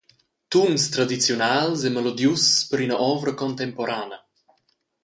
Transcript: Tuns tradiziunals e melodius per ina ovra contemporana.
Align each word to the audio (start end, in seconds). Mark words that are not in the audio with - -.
Tuns 0.51 0.83
tradiziunals 0.93 1.79
e 1.87 1.89
melodius 1.91 2.45
per 2.69 2.79
ina 2.85 2.97
ovra 3.13 3.33
contemporana. 3.41 4.17